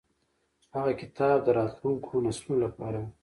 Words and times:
هغه 0.75 0.91
کتاب 1.01 1.37
د 1.43 1.47
راتلونکو 1.59 2.13
نسلونو 2.25 2.61
لپاره 2.65 2.97
و. 3.01 3.05